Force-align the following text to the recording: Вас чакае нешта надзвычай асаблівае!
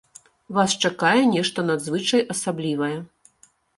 Вас 0.57 0.71
чакае 0.87 1.19
нешта 1.33 1.65
надзвычай 1.69 2.21
асаблівае! 2.35 2.95